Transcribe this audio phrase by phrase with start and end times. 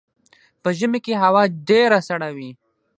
[0.61, 2.51] په ژمي کې هوا ډیره سړه وي